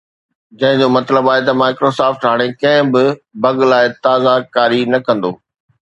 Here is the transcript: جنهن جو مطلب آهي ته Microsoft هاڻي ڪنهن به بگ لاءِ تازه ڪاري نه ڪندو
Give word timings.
جنهن 0.59 0.79
جو 0.79 0.87
مطلب 0.97 1.25
آهي 1.33 1.41
ته 1.49 1.53
Microsoft 1.61 2.21
هاڻي 2.29 2.49
ڪنهن 2.63 2.91
به 2.95 3.05
بگ 3.43 3.65
لاءِ 3.73 3.95
تازه 4.07 4.35
ڪاري 4.57 4.85
نه 4.95 5.07
ڪندو 5.09 5.37